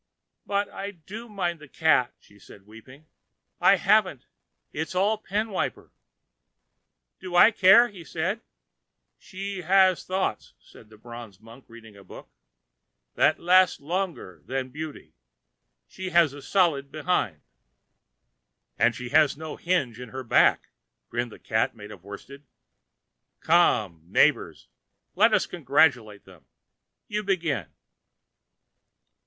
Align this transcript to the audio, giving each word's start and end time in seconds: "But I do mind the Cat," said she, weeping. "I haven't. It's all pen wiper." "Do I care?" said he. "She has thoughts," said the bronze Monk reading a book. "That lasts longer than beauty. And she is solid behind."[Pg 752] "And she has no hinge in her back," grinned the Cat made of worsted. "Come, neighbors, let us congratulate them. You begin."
"But 0.47 0.67
I 0.69 0.89
do 0.89 1.29
mind 1.29 1.59
the 1.59 1.67
Cat," 1.67 2.15
said 2.25 2.61
she, 2.61 2.65
weeping. 2.65 3.05
"I 3.59 3.75
haven't. 3.75 4.25
It's 4.73 4.95
all 4.95 5.19
pen 5.19 5.51
wiper." 5.51 5.91
"Do 7.19 7.35
I 7.35 7.51
care?" 7.51 7.87
said 8.03 8.37
he. 8.39 8.43
"She 9.19 9.61
has 9.61 10.03
thoughts," 10.03 10.55
said 10.59 10.89
the 10.89 10.97
bronze 10.97 11.39
Monk 11.39 11.65
reading 11.67 11.95
a 11.95 12.03
book. 12.03 12.31
"That 13.13 13.37
lasts 13.39 13.79
longer 13.79 14.41
than 14.47 14.69
beauty. 14.69 15.03
And 15.83 15.85
she 15.87 16.07
is 16.07 16.47
solid 16.47 16.91
behind."[Pg 16.91 17.43
752] 18.77 18.83
"And 18.83 18.95
she 18.95 19.09
has 19.09 19.37
no 19.37 19.55
hinge 19.55 19.99
in 19.99 20.09
her 20.09 20.23
back," 20.23 20.69
grinned 21.09 21.31
the 21.31 21.37
Cat 21.37 21.75
made 21.75 21.91
of 21.91 22.03
worsted. 22.03 22.43
"Come, 23.41 24.01
neighbors, 24.07 24.67
let 25.13 25.31
us 25.31 25.45
congratulate 25.45 26.25
them. 26.25 26.47
You 27.07 27.21
begin." 27.21 27.67